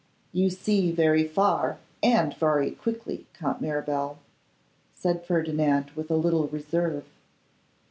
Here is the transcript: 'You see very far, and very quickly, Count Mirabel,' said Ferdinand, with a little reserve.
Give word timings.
'You 0.31 0.49
see 0.49 0.91
very 0.91 1.27
far, 1.27 1.77
and 2.01 2.33
very 2.35 2.71
quickly, 2.71 3.27
Count 3.35 3.61
Mirabel,' 3.61 4.17
said 4.95 5.23
Ferdinand, 5.23 5.91
with 5.95 6.09
a 6.09 6.15
little 6.15 6.47
reserve. 6.47 7.05